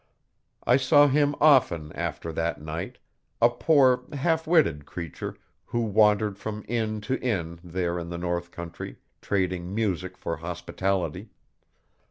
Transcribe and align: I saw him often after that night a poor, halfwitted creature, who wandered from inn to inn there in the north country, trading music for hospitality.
I 0.65 0.77
saw 0.77 1.07
him 1.07 1.35
often 1.39 1.93
after 1.93 2.33
that 2.33 2.59
night 2.59 2.97
a 3.39 3.51
poor, 3.51 4.05
halfwitted 4.13 4.87
creature, 4.87 5.37
who 5.65 5.81
wandered 5.81 6.39
from 6.39 6.65
inn 6.67 7.01
to 7.01 7.21
inn 7.21 7.59
there 7.63 7.99
in 7.99 8.09
the 8.09 8.17
north 8.17 8.49
country, 8.49 8.95
trading 9.21 9.75
music 9.75 10.17
for 10.17 10.37
hospitality. 10.37 11.29